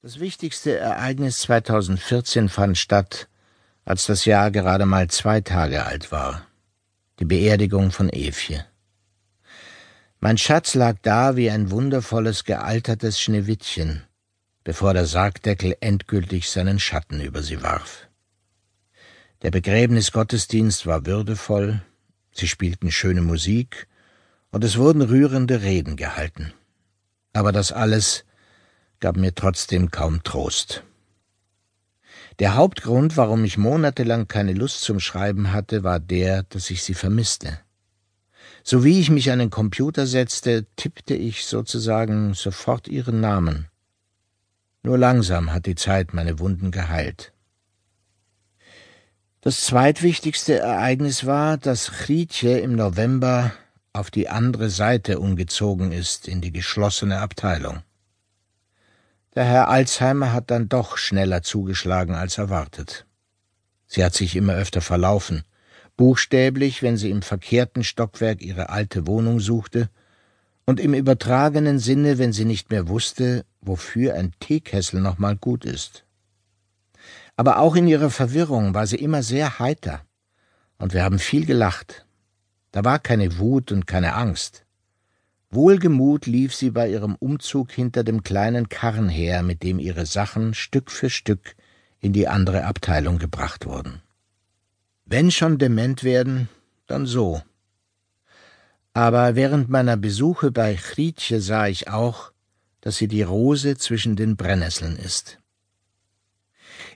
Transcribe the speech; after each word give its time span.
Das 0.00 0.20
wichtigste 0.20 0.78
Ereignis 0.78 1.40
2014 1.40 2.48
fand 2.48 2.78
statt, 2.78 3.26
als 3.84 4.06
das 4.06 4.26
Jahr 4.26 4.52
gerade 4.52 4.86
mal 4.86 5.08
zwei 5.08 5.40
Tage 5.40 5.86
alt 5.86 6.12
war. 6.12 6.46
Die 7.18 7.24
Beerdigung 7.24 7.90
von 7.90 8.08
Evje. 8.08 8.64
Mein 10.20 10.38
Schatz 10.38 10.74
lag 10.74 10.98
da 11.02 11.34
wie 11.34 11.50
ein 11.50 11.72
wundervolles, 11.72 12.44
gealtertes 12.44 13.20
Schneewittchen, 13.20 14.04
bevor 14.62 14.94
der 14.94 15.06
Sargdeckel 15.06 15.76
endgültig 15.80 16.48
seinen 16.48 16.78
Schatten 16.78 17.20
über 17.20 17.42
sie 17.42 17.60
warf. 17.64 18.06
Der 19.42 19.50
Begräbnisgottesdienst 19.50 20.86
war 20.86 21.06
würdevoll, 21.06 21.82
sie 22.30 22.46
spielten 22.46 22.92
schöne 22.92 23.22
Musik, 23.22 23.88
und 24.52 24.62
es 24.62 24.78
wurden 24.78 25.02
rührende 25.02 25.62
Reden 25.62 25.96
gehalten. 25.96 26.52
Aber 27.32 27.50
das 27.50 27.72
alles 27.72 28.24
gab 29.00 29.16
mir 29.16 29.34
trotzdem 29.34 29.90
kaum 29.90 30.22
Trost. 30.22 30.82
Der 32.38 32.54
Hauptgrund, 32.54 33.16
warum 33.16 33.44
ich 33.44 33.58
monatelang 33.58 34.28
keine 34.28 34.52
Lust 34.52 34.82
zum 34.82 35.00
Schreiben 35.00 35.52
hatte, 35.52 35.82
war 35.82 35.98
der, 35.98 36.44
dass 36.44 36.70
ich 36.70 36.82
sie 36.82 36.94
vermisste. 36.94 37.58
So 38.62 38.84
wie 38.84 39.00
ich 39.00 39.10
mich 39.10 39.30
an 39.30 39.38
den 39.38 39.50
Computer 39.50 40.06
setzte, 40.06 40.66
tippte 40.76 41.14
ich 41.14 41.46
sozusagen 41.46 42.34
sofort 42.34 42.86
ihren 42.86 43.20
Namen. 43.20 43.68
Nur 44.82 44.98
langsam 44.98 45.52
hat 45.52 45.66
die 45.66 45.74
Zeit 45.74 46.14
meine 46.14 46.38
Wunden 46.38 46.70
geheilt. 46.70 47.32
Das 49.40 49.62
zweitwichtigste 49.62 50.58
Ereignis 50.58 51.24
war, 51.24 51.56
dass 51.56 51.90
Chritje 51.90 52.58
im 52.58 52.74
November 52.74 53.52
auf 53.92 54.10
die 54.10 54.28
andere 54.28 54.68
Seite 54.70 55.18
umgezogen 55.18 55.90
ist, 55.90 56.28
in 56.28 56.40
die 56.40 56.52
geschlossene 56.52 57.20
Abteilung. 57.20 57.82
Der 59.38 59.44
Herr 59.44 59.68
Alzheimer 59.68 60.32
hat 60.32 60.50
dann 60.50 60.68
doch 60.68 60.96
schneller 60.96 61.42
zugeschlagen 61.42 62.16
als 62.16 62.38
erwartet. 62.38 63.06
Sie 63.86 64.04
hat 64.04 64.12
sich 64.12 64.34
immer 64.34 64.54
öfter 64.54 64.80
verlaufen, 64.80 65.44
buchstäblich, 65.96 66.82
wenn 66.82 66.96
sie 66.96 67.10
im 67.10 67.22
verkehrten 67.22 67.84
Stockwerk 67.84 68.42
ihre 68.42 68.68
alte 68.68 69.06
Wohnung 69.06 69.38
suchte, 69.38 69.90
und 70.66 70.80
im 70.80 70.92
übertragenen 70.92 71.78
Sinne, 71.78 72.18
wenn 72.18 72.32
sie 72.32 72.44
nicht 72.44 72.72
mehr 72.72 72.88
wusste, 72.88 73.44
wofür 73.60 74.16
ein 74.16 74.32
Teekessel 74.40 75.00
noch 75.00 75.18
mal 75.18 75.36
gut 75.36 75.64
ist. 75.64 76.04
Aber 77.36 77.60
auch 77.60 77.76
in 77.76 77.86
ihrer 77.86 78.10
Verwirrung 78.10 78.74
war 78.74 78.88
sie 78.88 78.96
immer 78.96 79.22
sehr 79.22 79.60
heiter, 79.60 80.00
und 80.78 80.94
wir 80.94 81.04
haben 81.04 81.20
viel 81.20 81.46
gelacht. 81.46 82.04
Da 82.72 82.84
war 82.84 82.98
keine 82.98 83.38
Wut 83.38 83.70
und 83.70 83.86
keine 83.86 84.14
Angst. 84.14 84.64
Wohlgemut 85.50 86.26
lief 86.26 86.54
sie 86.54 86.70
bei 86.70 86.90
ihrem 86.90 87.14
Umzug 87.14 87.72
hinter 87.72 88.04
dem 88.04 88.22
kleinen 88.22 88.68
Karren 88.68 89.08
her, 89.08 89.42
mit 89.42 89.62
dem 89.62 89.78
ihre 89.78 90.04
Sachen 90.04 90.52
Stück 90.52 90.90
für 90.90 91.08
Stück 91.08 91.56
in 92.00 92.12
die 92.12 92.28
andere 92.28 92.64
Abteilung 92.64 93.18
gebracht 93.18 93.64
wurden. 93.64 94.02
Wenn 95.06 95.30
schon 95.30 95.56
dement 95.56 96.04
werden, 96.04 96.50
dann 96.86 97.06
so. 97.06 97.40
Aber 98.92 99.36
während 99.36 99.70
meiner 99.70 99.96
Besuche 99.96 100.50
bei 100.50 100.74
Chritje 100.74 101.40
sah 101.40 101.66
ich 101.66 101.88
auch, 101.88 102.32
dass 102.82 102.96
sie 102.96 103.08
die 103.08 103.22
Rose 103.22 103.76
zwischen 103.78 104.16
den 104.16 104.36
Brennnesseln 104.36 104.96
ist. 104.96 105.38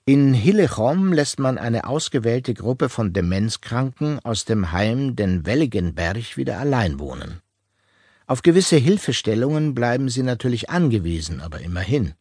In 0.04 0.34
Hillechom 0.34 1.12
lässt 1.12 1.38
man 1.38 1.58
eine 1.58 1.84
ausgewählte 1.84 2.54
Gruppe 2.54 2.88
von 2.88 3.12
Demenzkranken 3.12 4.18
aus 4.20 4.44
dem 4.44 4.72
Heim 4.72 5.16
den 5.16 5.46
Welligenberg 5.46 6.36
wieder 6.36 6.58
allein 6.58 6.98
wohnen. 6.98 7.40
Auf 8.32 8.40
gewisse 8.40 8.76
Hilfestellungen 8.76 9.74
bleiben 9.74 10.08
sie 10.08 10.22
natürlich 10.22 10.70
angewiesen, 10.70 11.42
aber 11.42 11.60
immerhin. 11.60 12.14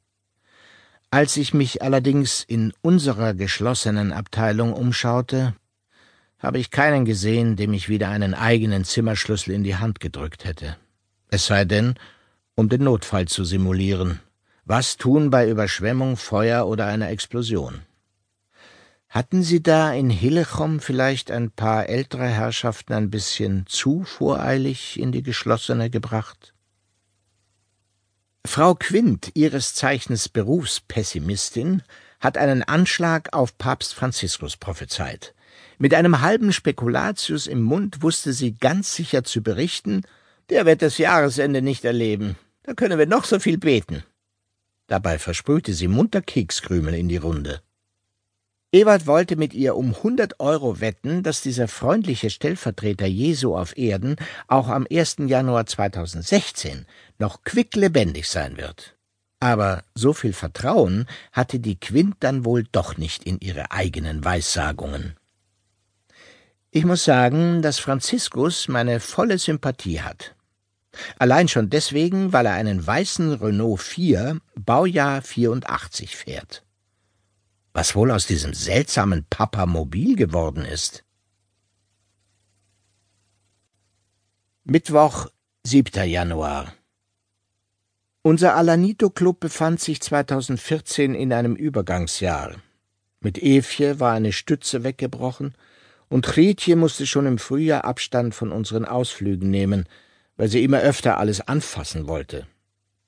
Als 1.09 1.37
ich 1.37 1.53
mich 1.53 1.81
allerdings 1.83 2.43
in 2.43 2.73
unserer 2.81 3.33
geschlossenen 3.33 4.11
Abteilung 4.11 4.73
umschaute, 4.73 5.55
habe 6.37 6.59
ich 6.59 6.69
keinen 6.69 7.05
gesehen, 7.05 7.55
dem 7.55 7.71
ich 7.71 7.87
wieder 7.87 8.09
einen 8.09 8.33
eigenen 8.33 8.83
Zimmerschlüssel 8.83 9.53
in 9.53 9.63
die 9.63 9.77
Hand 9.77 10.01
gedrückt 10.01 10.43
hätte. 10.43 10.75
Es 11.29 11.45
sei 11.45 11.63
denn, 11.63 11.93
um 12.55 12.67
den 12.67 12.83
Notfall 12.83 13.29
zu 13.29 13.45
simulieren. 13.45 14.19
Was 14.65 14.97
tun 14.97 15.29
bei 15.29 15.49
Überschwemmung, 15.49 16.17
Feuer 16.17 16.67
oder 16.67 16.87
einer 16.87 17.07
Explosion? 17.07 17.83
Hatten 19.11 19.43
Sie 19.43 19.61
da 19.61 19.91
in 19.91 20.09
Hillechom 20.09 20.79
vielleicht 20.79 21.31
ein 21.31 21.51
paar 21.51 21.89
ältere 21.89 22.27
Herrschaften 22.27 22.93
ein 22.93 23.09
bisschen 23.09 23.65
zu 23.67 24.05
voreilig 24.05 24.97
in 24.97 25.11
die 25.11 25.21
geschlossene 25.21 25.89
gebracht? 25.89 26.53
Frau 28.47 28.73
Quint, 28.73 29.31
ihres 29.33 29.73
Zeichens 29.73 30.29
Berufspessimistin, 30.29 31.83
hat 32.21 32.37
einen 32.37 32.63
Anschlag 32.63 33.33
auf 33.33 33.57
Papst 33.57 33.93
Franziskus 33.93 34.55
prophezeit. 34.55 35.35
Mit 35.77 35.93
einem 35.93 36.21
halben 36.21 36.53
Spekulatius 36.53 37.47
im 37.47 37.61
Mund 37.63 38.01
wusste 38.01 38.31
sie 38.31 38.53
ganz 38.53 38.95
sicher 38.95 39.25
zu 39.25 39.43
berichten, 39.43 40.03
der 40.49 40.65
wird 40.65 40.81
das 40.81 40.97
Jahresende 40.97 41.61
nicht 41.61 41.83
erleben. 41.83 42.37
Da 42.63 42.75
können 42.75 42.97
wir 42.97 43.07
noch 43.07 43.25
so 43.25 43.39
viel 43.39 43.57
beten. 43.57 44.05
Dabei 44.87 45.19
versprühte 45.19 45.73
sie 45.73 45.89
munter 45.89 46.21
Kekskrümel 46.21 46.93
in 46.93 47.09
die 47.09 47.17
Runde. 47.17 47.61
Ewald 48.73 49.05
wollte 49.05 49.35
mit 49.35 49.53
ihr 49.53 49.75
um 49.75 50.01
hundert 50.01 50.39
Euro 50.39 50.79
wetten, 50.79 51.23
dass 51.23 51.41
dieser 51.41 51.67
freundliche 51.67 52.29
Stellvertreter 52.29 53.05
Jesu 53.05 53.57
auf 53.57 53.77
Erden 53.77 54.15
auch 54.47 54.69
am 54.69 54.87
1. 54.89 55.17
Januar 55.27 55.65
2016 55.65 56.85
noch 57.19 57.43
quicklebendig 57.43 58.29
sein 58.29 58.55
wird. 58.55 58.95
Aber 59.41 59.83
so 59.93 60.13
viel 60.13 60.31
Vertrauen 60.31 61.05
hatte 61.33 61.59
die 61.59 61.77
Quint 61.81 62.15
dann 62.21 62.45
wohl 62.45 62.63
doch 62.71 62.95
nicht 62.95 63.25
in 63.25 63.41
ihre 63.41 63.71
eigenen 63.71 64.23
Weissagungen. 64.23 65.17
Ich 66.69 66.85
muss 66.85 67.03
sagen, 67.03 67.61
dass 67.61 67.79
Franziskus 67.79 68.69
meine 68.69 69.01
volle 69.01 69.37
Sympathie 69.37 69.99
hat. 69.99 70.33
Allein 71.19 71.49
schon 71.49 71.69
deswegen, 71.69 72.31
weil 72.31 72.45
er 72.45 72.53
einen 72.53 72.85
weißen 72.87 73.33
Renault 73.33 73.81
4 73.81 74.39
Baujahr 74.55 75.21
84 75.21 76.15
fährt 76.15 76.63
was 77.73 77.95
wohl 77.95 78.11
aus 78.11 78.27
diesem 78.27 78.53
seltsamen 78.53 79.25
Papamobil 79.29 80.15
geworden 80.15 80.65
ist. 80.65 81.03
Mittwoch, 84.63 85.27
7. 85.63 86.07
Januar. 86.09 86.73
Unser 88.23 88.55
Alanito-Club 88.55 89.39
befand 89.39 89.79
sich 89.79 90.01
2014 90.01 91.15
in 91.15 91.33
einem 91.33 91.55
Übergangsjahr. 91.55 92.55
Mit 93.19 93.37
Evje 93.41 93.99
war 93.99 94.13
eine 94.13 94.31
Stütze 94.31 94.83
weggebrochen, 94.83 95.55
und 96.09 96.25
Chrietje 96.25 96.75
musste 96.75 97.07
schon 97.07 97.25
im 97.25 97.37
Frühjahr 97.37 97.85
Abstand 97.85 98.35
von 98.35 98.51
unseren 98.51 98.85
Ausflügen 98.85 99.49
nehmen, 99.49 99.87
weil 100.35 100.49
sie 100.49 100.63
immer 100.63 100.81
öfter 100.81 101.17
alles 101.17 101.39
anfassen 101.41 102.07
wollte. 102.07 102.47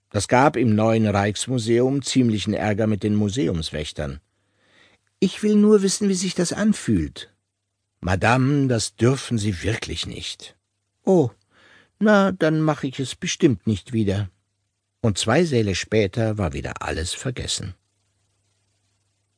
Das 0.09 0.28
gab 0.28 0.56
im 0.56 0.74
neuen 0.74 1.06
Rijksmuseum 1.06 2.01
ziemlichen 2.01 2.53
Ärger 2.53 2.88
mit 2.88 3.03
den 3.03 3.16
Museumswächtern. 3.16 4.22
Ich 5.25 5.41
will 5.41 5.56
nur 5.56 5.84
wissen, 5.84 6.09
wie 6.09 6.16
sich 6.16 6.35
das 6.35 6.51
anfühlt. 6.51 7.34
Madame, 8.01 8.67
das 8.67 8.97
dürfen 8.97 9.38
Sie 9.38 9.63
wirklich 9.63 10.06
nicht. 10.06 10.57
Oh, 11.06 11.29
na, 11.97 12.34
dann 12.34 12.59
mache 12.59 12.88
ich 12.88 13.00
es 13.00 13.16
bestimmt 13.16 13.66
nicht 13.66 13.94
wieder. 13.94 14.29
Und 15.00 15.17
zwei 15.17 15.45
Säle 15.45 15.75
später 15.75 16.38
war 16.38 16.51
wieder 16.51 16.81
alles 16.81 17.13
vergessen. 17.13 17.73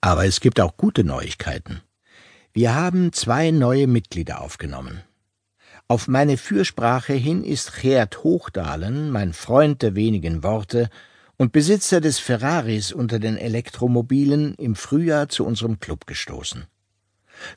Aber 0.01 0.25
es 0.25 0.40
gibt 0.40 0.59
auch 0.59 0.75
gute 0.75 1.03
Neuigkeiten. 1.03 1.81
Wir 2.51 2.74
haben 2.74 3.13
zwei 3.13 3.51
neue 3.51 3.85
Mitglieder 3.85 4.41
aufgenommen. 4.41 5.03
Auf 5.88 6.07
meine 6.07 6.38
Fürsprache 6.38 7.13
hin 7.13 7.44
ist 7.44 7.79
Gerd 7.79 8.24
Hochdalen, 8.24 9.12
mein 9.12 9.34
Freund 9.34 9.84
der 9.84 9.94
wenigen 9.94 10.41
Worte, 10.41 10.90
und 11.38 11.51
Besitzer 11.51 12.01
des 12.01 12.19
Ferraris 12.19 12.91
unter 12.91 13.19
den 13.19 13.38
Elektromobilen 13.38 14.56
im 14.56 14.75
Frühjahr 14.75 15.30
zu 15.30 15.45
unserem 15.45 15.80
Club 15.80 16.07
gestoßen. 16.07 16.65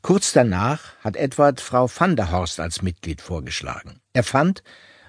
Kurz 0.03 0.32
danach 0.32 0.97
hat 1.00 1.17
Edward 1.17 1.61
Frau 1.61 1.88
van 1.88 2.17
der 2.17 2.32
Horst 2.32 2.58
als 2.61 2.82
Mitglied 2.82 3.20
vorgeschlagen. 3.20 4.00
Er 4.12 4.25
fand, 4.25 4.62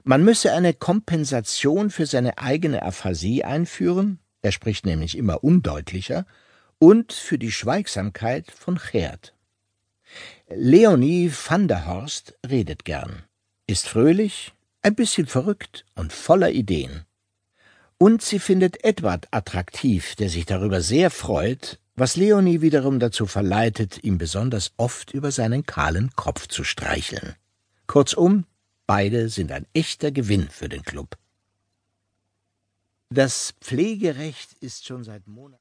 man 0.03 0.23
müsse 0.23 0.53
eine 0.53 0.73
Kompensation 0.73 1.89
für 1.89 2.05
seine 2.05 2.37
eigene 2.37 2.83
Aphasie 2.83 3.43
einführen, 3.43 4.19
er 4.41 4.51
spricht 4.51 4.85
nämlich 4.85 5.17
immer 5.17 5.43
undeutlicher, 5.43 6.25
und 6.77 7.11
für 7.11 7.37
die 7.37 7.51
Schweigsamkeit 7.51 8.51
von 8.51 8.79
Gerd. 8.91 9.33
Leonie 10.47 11.31
van 11.31 11.67
der 11.67 11.85
Horst 11.85 12.37
redet 12.49 12.85
gern, 12.85 13.23
ist 13.67 13.87
fröhlich, 13.87 14.53
ein 14.81 14.95
bisschen 14.95 15.27
verrückt 15.27 15.85
und 15.95 16.13
voller 16.13 16.51
Ideen. 16.51 17.05
Und 18.01 18.21
sie 18.21 18.39
findet 18.39 18.85
Edward 18.85 19.27
attraktiv, 19.31 20.15
der 20.15 20.29
sich 20.29 20.45
darüber 20.45 20.79
sehr 20.79 21.11
freut, 21.11 21.79
was 21.95 22.15
Leonie 22.15 22.61
wiederum 22.61 22.97
dazu 22.97 23.25
verleitet, 23.25 24.05
ihm 24.05 24.17
besonders 24.17 24.71
oft 24.77 25.13
über 25.13 25.31
seinen 25.31 25.65
kahlen 25.65 26.09
Kopf 26.15 26.47
zu 26.47 26.63
streicheln. 26.63 27.35
Kurzum, 27.87 28.45
beide 28.87 29.27
sind 29.27 29.51
ein 29.51 29.67
echter 29.73 30.11
Gewinn 30.11 30.47
für 30.49 30.69
den 30.69 30.83
Club. 30.83 31.17
Das 33.09 33.53
Pflegerecht 33.59 34.53
ist 34.61 34.85
schon 34.85 35.03
seit 35.03 35.27
Monaten 35.27 35.57